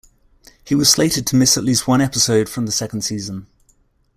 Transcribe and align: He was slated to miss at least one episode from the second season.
He 0.65 0.73
was 0.73 0.89
slated 0.89 1.27
to 1.27 1.35
miss 1.35 1.57
at 1.59 1.63
least 1.63 1.87
one 1.87 2.01
episode 2.01 2.49
from 2.49 2.65
the 2.65 2.71
second 2.71 3.01
season. 3.03 3.45